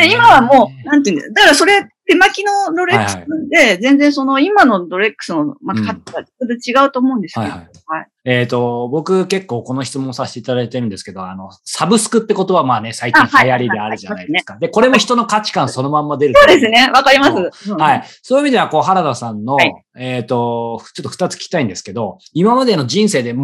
[0.05, 3.17] 今はもう、なんていうんだだからそれ、手巻きのロレックス
[3.49, 7.59] で、全然その今のロレックスの、また価値がちょっと違うと思うんですけど、はいはい。
[7.59, 14.57] はいえっ、と、僕結構この質問させていただいてるんですけど、あの、サブスクってことはまあね、最近流行りであるじゃないですか。
[14.57, 16.89] で、これも人の価値観そのまんま出るそうですね。
[16.93, 17.71] わかります。
[17.71, 18.03] うんはい。
[18.21, 23.35] そういう意味では、こう、原田さんの、はいえっ、と、ちょっと二つ聞きたいんですけど、今までの人生で最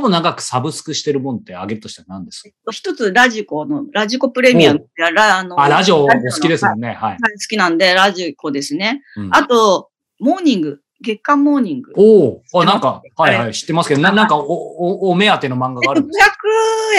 [0.00, 2.72] も長くサブスクしてるもんってあげるとしたら何ですか？
[2.72, 6.88] 一つラジコの、ラジコプレミアムラあのあ、ラジオお好きですはいもんね。
[6.88, 6.96] はい。
[6.98, 9.02] はい好きなんで、ラジコですね。
[9.16, 11.92] うんあと、モーニング、月刊モーニング。
[11.96, 16.20] おお、あ、なんか、はいははい、知ってますけど、ななんかお、お、お目当ての漫画えっと、500が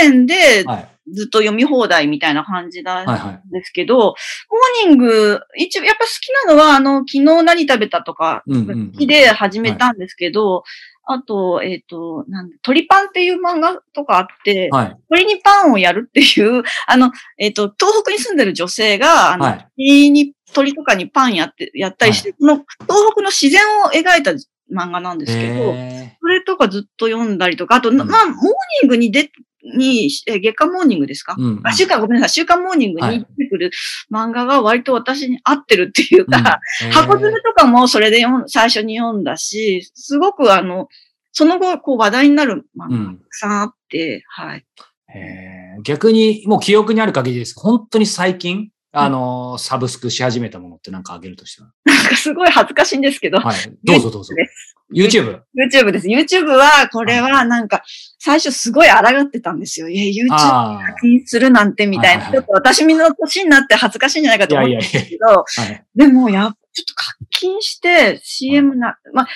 [0.01, 0.65] あるんです円で。
[1.11, 3.41] ずっと読み放題みたいな感じなんはいはい。
[3.51, 10.63] ですけど、モーニング、一応やっぱ好きなのは、あの、昨日何食べたとか、好きで始めたんですけど、
[11.11, 14.97] あと、えっ、と、なんだ鳥パンっていう漫画とかあって、はい。
[15.09, 19.67] 鳥にパンをやるっていう、あの、えっ、と、東北に住んでる女性が、あの、はい。
[19.75, 24.31] 鳥に、鳥とかにパンやって、やったりして、この東北の自然を描いた
[24.73, 27.97] 漫画なんですけど、へそれとかずっと読んだりとか、あと、ん。
[27.97, 28.35] まあ、モー
[28.83, 29.29] ニングに出、
[29.61, 31.67] に、え月刊モーニングですか、ーうんうん。
[31.67, 33.71] あ、週刊、ごめんなさい、週刊モーニングはいに出てくる
[34.11, 36.91] 漫画が割と私に合ってるっていうか、うん。
[36.91, 40.87] 箱詰めとかもそれで読ん最初に読んだし、すごくあの、
[41.31, 44.65] その後、こう話題になる漫画がたくさんあって、はい。
[45.13, 45.81] へー。
[45.83, 47.53] 逆に、もう記憶にある限りです。
[47.57, 51.95] 本当に最近、あのー、サブスクし始めたものってなんかあげるとしたら？
[51.95, 53.55] なんかすごい恥ずかしいんですけど、はい。
[53.83, 54.33] どうぞどうぞ。
[54.33, 55.41] です YouTube。
[55.53, 56.07] です。
[56.07, 57.83] YouTube は、これはなんか、
[58.17, 59.87] 最初すごい抗ってたんですよ。
[59.87, 62.31] いや、YouTube 課金するなんてみたいな。
[62.31, 65.45] ちょっと私みの年になって恥ずかしいんじゃないかと思うんですけど、
[65.93, 69.27] でもや、ちょっと課金して CM な、まあ、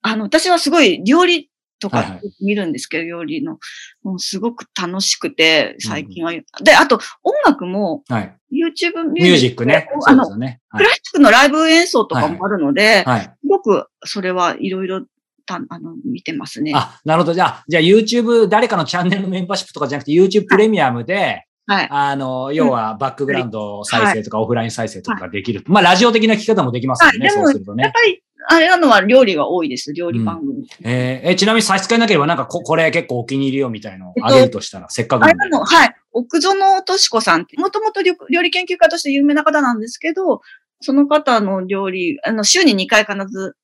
[0.00, 1.50] あの、私はすごい料理
[1.82, 3.58] とか見るんですけど、料理の。
[4.02, 6.32] もうすごく楽しくて、最近は。
[6.32, 8.04] で、あと、音楽も、
[8.50, 9.88] YouTube ミュージックね。
[10.06, 10.48] あの、クラ
[10.94, 15.02] シックのライブ演奏とかもあるので、すごくそれはいろいろ
[15.44, 16.72] た、あの、見てますね。
[16.74, 17.34] あ、なるほど。
[17.34, 21.88] じゃあ、じゃあ YouTube、誰かのチャンネルのメンバーシップとかじゃなくて YouTube プレミアムで、はい。
[21.90, 25.60] あの、要はバックグラウンド再生とかオフライン再生とかできる。
[25.60, 27.84] はい、まあ、ラジオ的な聞き方もできますよね、そうするとね。
[27.84, 30.52] やっぱり、あれなのは料理が多いです、料理番組。
[30.54, 35.24] うん、えー、え、ちなみに差し支えなければ、なんかこ、これ結構お気に入りよみたいのをあげるとしたら、えっと、せっかく。
[35.24, 35.94] あれなの、はい。
[36.12, 40.40] 奥園とし子さんって、もともと料理研究家として有名な方なんですけど、
[40.80, 43.56] その方の料理、あの、週に2回必ず、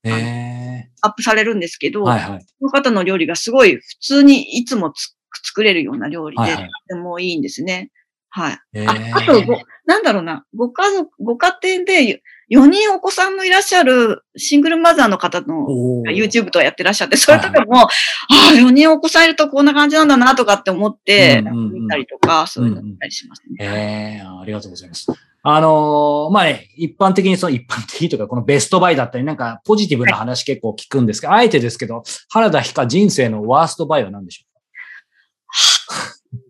[1.01, 4.93] アップされるんですけど、はいはい、その方の料理がすごい普通にいつも
[5.45, 7.91] 作れるような料理で、はいはい、とてもいいんですね。
[8.31, 8.53] はい。
[8.87, 15.67] ああとご、なんだろうな、ご家族、ご家庭で4人お子さんのいらっしゃるシングルマザーの方の
[16.07, 17.89] YouTube とかやってらっしゃって、それとかも、はい、あ
[18.53, 23.57] あ、4人お子さんいるとこんな感じなんだなとかって思って、見たりとか、そういうの見たりしますね。
[23.61, 25.07] ええー、ありがとうございます。
[25.43, 34.49] あのー、まあね、一般的にその一般的とか、このベストバイだったり、なんかポジティブな話結構聞くんですけど、はい、あえてですけど、原田ひか人生のワーストバイは何でしょう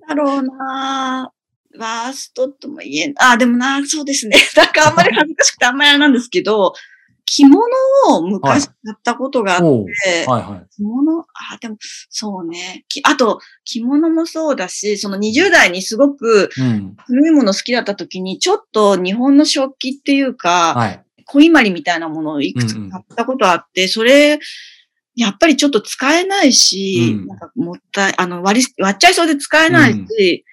[0.06, 0.08] か？
[0.08, 1.32] だろうな
[1.78, 3.14] ワーストとも言えん。
[3.18, 4.36] あ、でもな、そうですね。
[4.56, 6.74] なんかあんまり恥ずかしくてあんまりあれなんですけど、
[7.30, 7.62] 着物
[8.08, 9.64] を昔買ったことがあって、
[10.26, 11.24] はいはいはい、着物、あ、
[11.60, 11.76] でも、
[12.08, 12.84] そうね。
[13.04, 16.48] あと、着物もそうだし、その20代にすごく
[17.06, 24.38] 古いもの好きだった時に、ちょっと日本の食器っていうか、はい、小いまりみたいなものをいくつか買ったことあって、うんうん、それ、
[25.14, 30.47] やっぱりちょっと使えないし、うん、なんかもったい、あの、割り、割っちゃいそうで使えないし、うん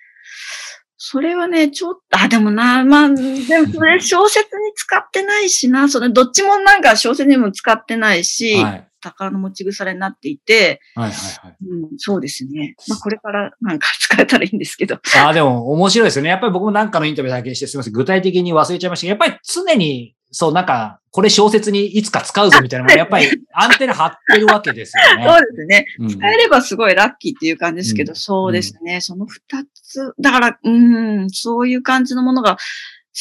[0.98, 11.58] それはね、ちょっと、あ、でもな、まあ、でもそれ小説に使ってないしな、それどっちもなんか小説にも使ってないし、はい、宝の持ち腐れになっていて、はいはいはい。
[11.70, 12.76] うん、そうですね。
[12.88, 14.96] まあこれからなんか使えたらいいんですけど。
[14.96, 16.30] ああ、でも面白いですよね。
[16.30, 17.94] やっぱり僕もなんかのインタビュー拝見してすみません。
[17.94, 25.24] 具体的に忘れちゃいましたけど、やっぱり常にそう、なんか、これ小説にいつか使うぞみたいなやっぱりアンテナ張ってるわけですよね。
[25.32, 25.86] そうですね。
[26.10, 29.00] 使えればすごいラッキーっていう感じですけど、うん、そうですね。
[29.00, 29.40] その二
[29.74, 32.60] つ、だから、うん、そういう感じのものが好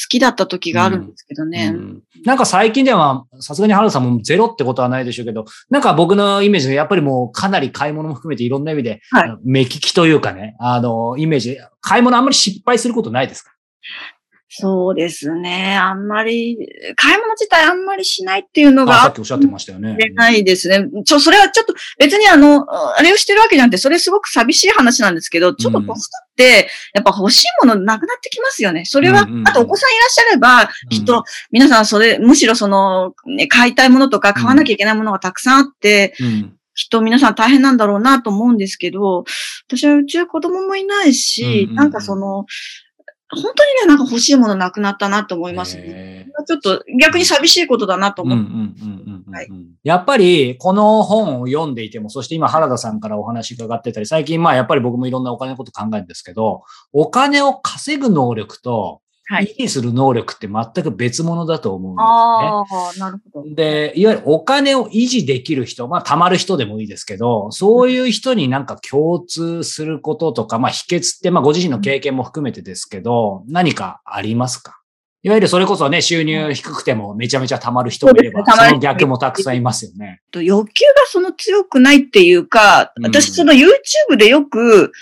[0.08, 1.70] きだった時があるんですけどね。
[1.72, 13.52] うんうん、なんか最近では、さすがに原さんもゼロってことはないでしょうけど、なんか僕のイメージでやっぱりもうかなり買い物も含めていろんな意味で、はい、目利きというかね、あの、イメージ、買い物あんまり失敗することないですか？
[14.56, 15.76] そうですね。
[15.76, 16.56] あんまり、
[16.94, 19.00] 買い物自体あんまりしないっていうのが。
[19.00, 19.96] さっきおっしゃってましたよね。
[20.14, 20.88] ないですね。
[21.04, 22.64] ちょ、それはちょっと、別にあの、
[22.96, 25.98] あれをしてるわけじゃなくて、それすごく寂しい話なんですけど、ちょっと年取
[26.30, 28.84] って、やっぱ欲しいものなくなってきますよね。
[28.84, 39.24] それは、あとお子さんいらっしゃれば、きっと、皆さんそれ、むしろその、ね、買いたいものとか買わなきゃいけないものがたくさんあって、うんきっと皆さん大変なんだろうなと思うんですけど、
[39.68, 42.46] 私はうちは子供もいないし、なんかその、
[43.34, 46.26] 本当にね、なんか欲しいものなくなったなと思いますね。
[46.46, 48.44] ちょっと逆に寂しいことだなと思って。
[49.82, 59.03] やっぱり、この本を読んでいても、そして今原田さんからお話伺ってたり、最近まあやっぱり僕もいろんなお金のこと考えるんですけど、お金を稼ぐ能力と、はい。
[59.30, 63.06] 維持する能力って全く別物だと思うんですね。
[63.06, 63.54] ああ、なるほど。
[63.54, 74.80] で、いわゆるお金を維持できる人、まあ、貯まる人でもいいですけど、そういう人になんか共通することとか、まあ、秘訣って、まあ、ご自身の経験も含めてですけど、何かありますか？
[75.22, 80.20] いわゆるそれこそね、収入低くてもめちゃめちゃ貯まる人もいれば、その逆もたくさんいますよね。
[80.34, 84.92] 欲求がその強くないっていうか、私その YouTube でよく、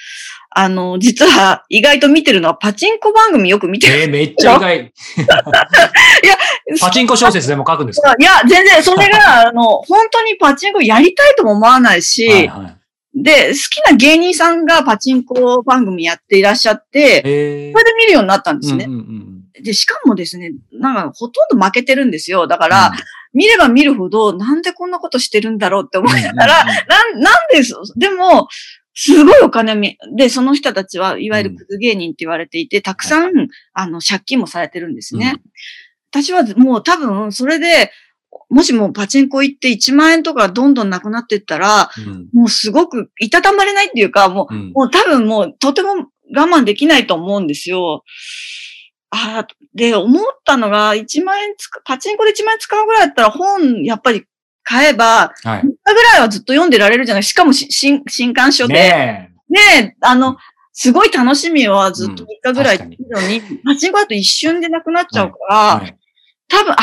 [0.55, 4.03] あの、実は意外と見てるのはパチンコ番組よく見てる。
[4.03, 4.79] えー、めっちゃ意外。
[4.85, 6.37] いや、
[6.81, 8.15] パチンコ小説でも書くんですか？
[8.19, 12.77] いや、全然、それが、あの、本当にパチンコやりたいとも思わないし、はいはい
[13.15, 18.87] で、好きな芸人さんがパチンコ番組やっていらっしゃって、それで見るようになったんですね。
[18.87, 18.99] うんうん
[19.57, 22.47] うん、で、しかもですね、なんかほとんど負けてるんですよ。
[22.47, 22.93] だから、うん、
[23.35, 28.49] 見れば見るほど、なんでこんなことしてるんだろうって思いながら、うんうんうん、なん、なんです、でも、
[28.95, 35.43] すごいお金み、で、その人たちはいわゆるクズ芸人って言われていて、たくさん、あの、借金もされてるんですね。
[36.11, 37.91] 私はもう多分、それで、
[38.51, 48.05] もしもパチンコ行って1万円とかどんどんなくなっていったら、うん、もうすごくいたたまれないっていうか、もう、うん、もう多分もうとても我慢できないと思うんですよ。
[49.11, 54.25] あで、思ったのが、1万円つか、パチンコで1万円使うぐらいだったら本、やっぱり
[54.63, 57.25] 買えば、はい、3日ぐらいはずっと読んでられるじゃない。
[57.25, 60.37] しかも新新刊書で、ねあの、
[60.73, 65.97] すごい楽しみはずっと3日ぐらいうんいるのに、パチンコだと一瞬でなくなっちゃうから、はい。
[66.49, 66.77] 多分、あ、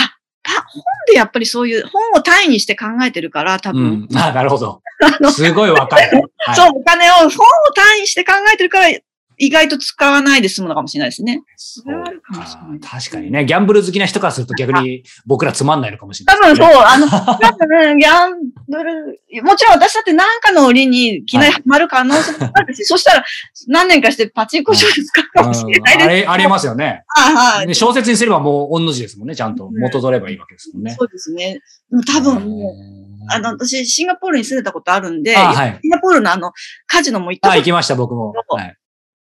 [0.44, 4.18] パ本でやっぱりそういう、本を単位にして考えてるから、多う分、ん。
[4.18, 4.82] あ、なるほど。
[5.32, 6.32] すごいわかる。
[6.38, 6.56] はい。
[6.56, 7.30] そう、お金を、本を
[7.76, 8.88] 単位にして考えてるから、
[9.40, 11.42] 意外と使わないで済むのかもしれないですね。
[11.56, 18.34] それはあるかもしれない確かにね、ギャンブル好きな人からすると逆に僕らつまんないのかもしれ多ないね、分そう、あの、多分、ギャン
[18.68, 23.26] ブル、もちろん私だって何かの折にいきなりハマる可能性もあるし、 そしたら
[23.68, 26.04] 何年かしてパチンコ勝負使うかもしれないです。
[26.04, 27.04] うんあれ、ありますよね。
[27.08, 27.68] はいはい。
[27.68, 29.36] ね小説にすればもう、御の字ですもんね。
[29.36, 30.96] ちゃんと元取ればいいわけですもんね。
[30.98, 31.60] そうですね。
[32.08, 33.00] 多分もう、
[33.32, 36.52] あの、私、シンガポールに住んでたことあるんで、あはいシンガポールのあの、
[36.88, 38.34] カジノも行ったあ、こと行きました、僕も。
[38.50, 38.76] はい。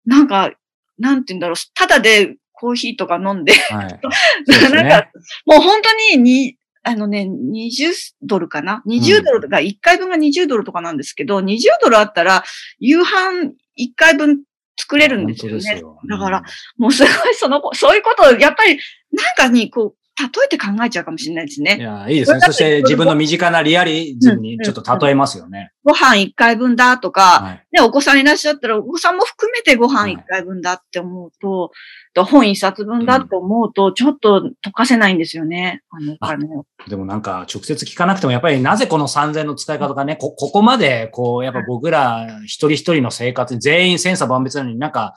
[0.06, 0.52] なんか、
[0.98, 4.00] なんて言うんだろう、ただでコーヒーとか飲んで、はい。
[4.70, 5.10] なんねか、
[5.46, 12.44] もう本当にに、あのね、20ドルかな ?20 ドルが、1回分が20ドルとかなんですけど、20ドルあったら、
[12.78, 14.42] 夕飯1回分
[14.76, 15.80] 作れるんですよね。
[15.80, 16.42] よだから、、
[16.76, 18.78] もうすごいその、そういうことを、やっぱり、
[19.12, 21.78] なんかに、こう、例えて考えちゃうかもしれないですいね。
[21.80, 22.40] や、いいですね。
[22.40, 25.72] そして自分の身近なリアリズムにちょっと例えますよね。
[25.84, 27.66] ご飯1回分だとか、はい。
[27.72, 31.70] ね、お子さんいらっしゃったら、お子さんも含めてご飯1回分だって思うと、
[32.14, 35.82] と本1冊分だって思うと、ちょっと溶かせないんですよね。
[35.90, 36.66] あの、お金を。
[36.86, 45.14] でもなんか直接聞かなくても、やっぱりなぜこの3000の使い方がね、こ、ここまで、こう、やっぱ僕ら一人一人の生活に全員千差万別なのになんか、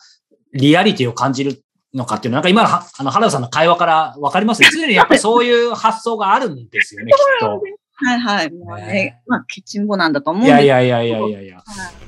[0.54, 1.65] リアリティを感じる
[1.96, 4.70] のかっていうのは、なんか今の、あの、原田さんの会話からわかりますね。
[4.72, 7.62] 常にやっぱりそういう発想があるんですよね、きっと。
[7.98, 8.52] はいはい。
[8.52, 11.64] もうねね、まあ、ケチンボなんだと思うんいですやいやいやいやいやいや。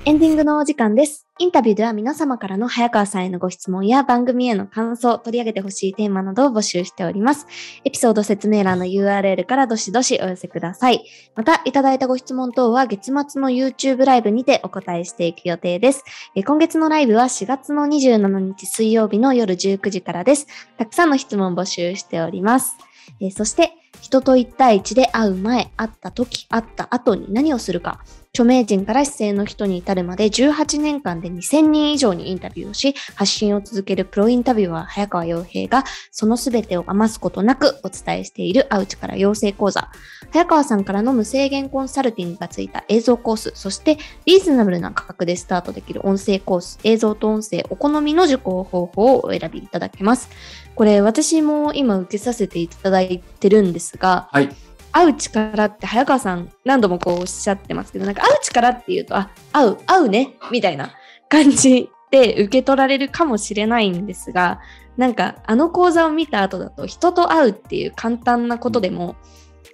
[0.06, 1.26] エンディングのお時間です。
[1.40, 7.48] インタビューでは皆様からの早川さんへのご質問や番組への感想、取り上げてほしいテーマなどを募集しております。
[7.86, 11.06] エピソード説明欄の URL からどしどしお寄せください。
[11.36, 16.04] また、いただいたご質問等は月末の YouTube ライブにてお答えしていく予定です。
[16.36, 20.48] えー今月のライブは4月の27日水曜日の夜19時からです。
[20.78, 22.78] たくさんの質問募集しております。
[23.22, 28.00] えーそして、人と1対1で会う前、会った時、会った後に何をするか。
[28.34, 39.90] 著名人から市政の人に至るまで18年間で2000人以上にインタビューをし、発信を続けるプロインタビュアー早川洋平が、その全てを余すことなくお伝えしているアウチから養成講座。
[40.32, 50.30] 早川さんからの無制限コンサルティングがついた映像コース、そしてリーズナブルな価格でスタートできる音声コース、映像と音声お好みの受講方法をお選びいただけます。
[50.78, 54.50] これ私も今受けさせていただいてるんですが、はい。
[54.92, 60.92] 会う力って早川さん何度もこうおっしゃってますけどなんか会う力っていうとあ会う会うねみたいな
[61.30, 64.60] 感じで受け取られるかもしれないんですが
[64.96, 69.18] なんかあの講座を見た後だと人と会うっていう簡単なことでも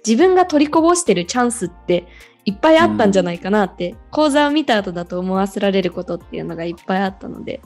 [0.06, 2.06] 自分が取りこぼしてるチャンスって
[2.44, 7.62] いっぱいあったんじゃないかなって、講座を見た後だと思わせられることっていうのがいっぱいあったので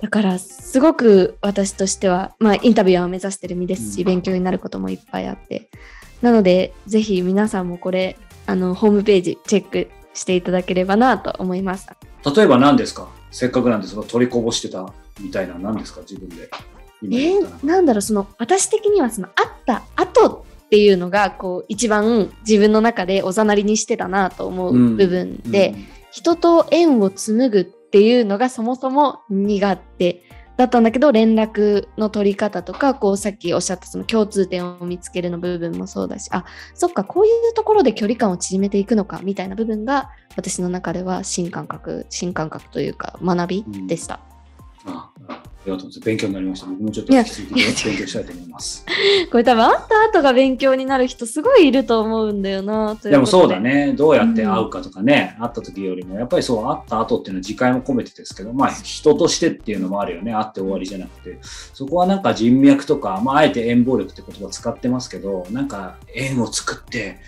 [0.00, 4.06] だからすごく私としては、まあ、インタビュアーを目指してる身ですし、うん。
[4.06, 5.68] 勉強になることもいっぱいあって。
[6.22, 11.88] なのでぜひ皆さんもこれあのホームページチェックしていただければなと思います。
[12.36, 13.08] 例えば何ですか？
[13.30, 16.00] せっかくなんですが、取りこぼしてたみたいな何ですか？
[16.00, 16.48] 自分で。
[17.02, 24.96] 今えー、なんだろうその私的にはその会った後っていうのがこう一番自分の中でおざなりにしてたなと思ううん。
[24.96, 25.74] 部分で、
[26.10, 30.22] 人と縁を紡ぐっっていうのがそもそも苦手
[30.58, 44.20] だったんだけど連絡の取り方とかこうさっきおっしゃったその共通点を見つけるの部分もそうだしあそっかこういうところで距離感を縮めていくのかみたいな部分が私の中では新感覚新感覚というか学びでした。
[44.86, 46.00] あありがとうございます。
[46.00, 46.66] 勉強になりました。
[46.66, 48.86] 僕もちょっと引き続き勉強したいと思います。
[49.30, 53.60] これ多分会った後が勉強になる人すごいいると思うんだよなといでもそうだ。
[53.60, 53.92] ね。
[53.96, 60.32] どうやって会うかとかね、会った時よりも、やっぱりそう、会った後っていうのは時間も込めてですけど、まあ人としてっていうのもあるよね。
[60.32, 61.38] 会って終わりじゃなくて。
[61.42, 67.18] そこはなんか人脈とか、まああえて縁暴力って言葉を使ってますけど、なんか縁を作って、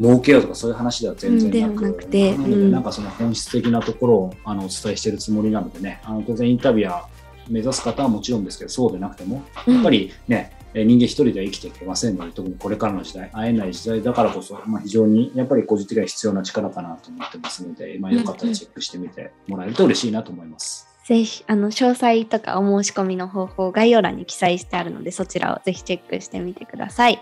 [0.00, 20.86] 儲けようとかそういう話では全然なく,、なくてなのでうんなんかその本質的なところをあのお伝えしているつもりなのでね、あの当然インタビュアー目指す方はもちろんですけど、そうでなくても、やっぱりね、えー人間一人では生きていけませんので、特にこれからの時代、会えない時代だからこそ、まあ、非常にやっぱり個人的には必要な力かなと思ってますので、まあ、よかったらチェックしてみてもらえると嬉しいなと思います。
[21.06, 27.18] ぜひあの詳細とかお申し込みの方法概要欄に記載してあるのでそちらをぜひチェックしてみてください。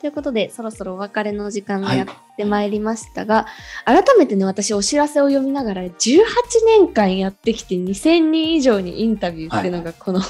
[0.00, 3.46] ということでそろそろお別れの時間がやってまいりましたが、
[3.84, 6.22] 改めてね私お知らせを読みながら18
[6.66, 10.20] 年間やってきて2000人以上にインタビューっていうのがこの、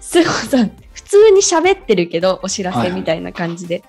[0.00, 3.84] すごさ普通に喋ってるけどお知らせみたいな感じで、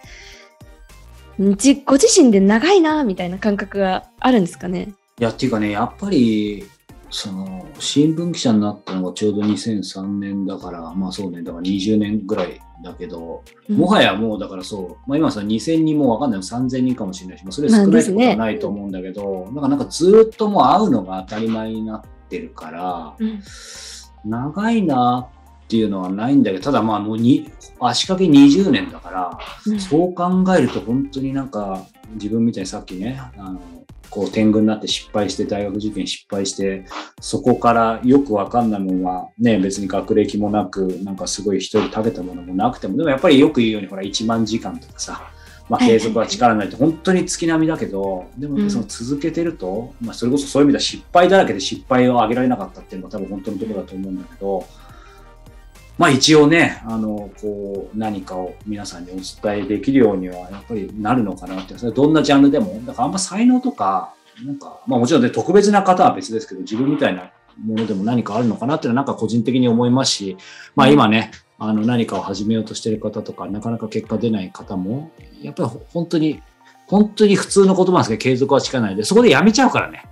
[1.56, 4.94] じご自身で長いなみたいな感覚があるんですかね？
[5.18, 6.66] いや、っていうかね、やっぱり、
[7.12, 23.42] その、新聞記者になったのがちょうど2003年だから、まあそうね、だから20年ぐらいだけど、もはやもうだからそう、まあ、今さ2000人もわかんない3000人かもしれないし、まあ、それ少ないことはないと思うんだけど、なんかなんかずっともう会うのが当たり前になってるから、うん。
[24.24, 25.30] 長いな
[25.66, 29.80] っていうのはないんだけど、ただまあもうに足掛け20年だから、うん。
[29.80, 33.60] そう考えると本当になんか自分みたいにさっきね、あの
[34.12, 36.86] こう天狗になって失敗して大学受験失敗して
[37.22, 45.32] そこからよくわかんないものはね別に学歴もなくなんかすごい一人食べたものもなくてもでもやっぱりよく言うようにほら1万時間とかさ
[45.70, 48.70] まあ継続は力ないって本当に月並みだけどでもうん。
[48.70, 54.68] その続けてると、まあそれこそそういう意味では失敗だらけで失敗を上げられなかったっていうのが多分本当のところだと思うんだけど、
[56.02, 67.32] まあ一応ね、あの、こう、何かを皆さんにお伝えできるようには、やっぱりなるのかなって、それどんなジャンルでも、だからあんま才能とか、なんか、まあもちろんね、特別な方は別ですけど、自分みたいな
[67.64, 70.38] ものでも何かあるのかなっていうのは、なんか個人的に思いますし、
[70.76, 71.30] まあ今ね、
[71.60, 75.12] あの、何かを始めようとしてる方とか、なかなか結果出ない方も、
[75.44, 76.42] やっぱり本当に、
[76.88, 80.04] 本当に普通の言葉なんですけど、継続は力ないで、そこでやめちゃうからね。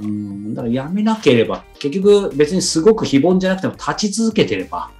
[0.00, 4.90] うん、だからやめなければ、結局別にすごく非凡じゃなくても立ち続けてれば、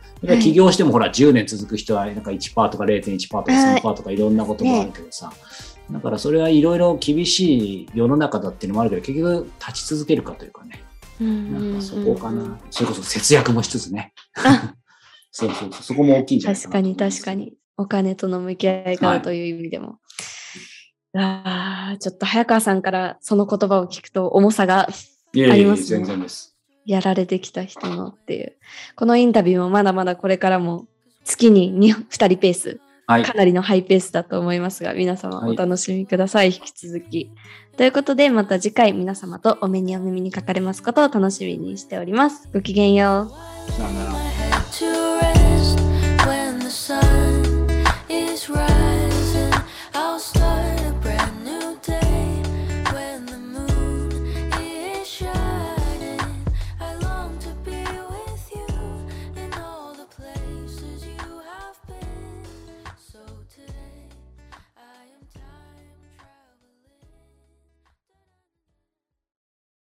[0.40, 5.32] 起業してもほら10年続く人はなんか1%とか0.1%とか3%とかいろんなことがあるけどさ、
[5.90, 10.82] だからそれはいろいろ厳しい世の中だっていうのもあるけど、結局立ち続けるかというかね、
[11.20, 12.58] なんかそこかな。
[12.70, 14.12] それこそ節約もしつつね。
[15.30, 17.34] そうそうそう、そこも大きいんじゃない確かに確か。
[17.34, 17.54] に。
[17.76, 19.98] お金との向き合い方という意味でも。
[21.16, 24.88] ああ、ちょっと早川さんからその言葉を聞くと重さが
[25.32, 26.53] いやいやいや、ありますね全然です。
[26.86, 28.52] やられてきた人のっていう。
[28.96, 30.86] このインタビューもまだまだこれからも
[31.24, 33.34] 月に 2, 2人ペース、はいか。
[33.34, 37.30] なりのハイペースだと思いますが、皆様はいお楽しみください、引き続き。
[37.76, 42.48] ということで、また次回皆様とお目にお耳にかかれますことを楽しみにしております。
[42.52, 43.30] ごきげんよ
[43.68, 43.72] う。
[43.72, 44.04] さよな
[45.28, 45.33] ら。